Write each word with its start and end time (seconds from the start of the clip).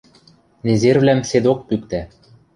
Незервлӓм 0.65 1.21
седок 1.29 1.59
пӱктӓ. 1.67 2.01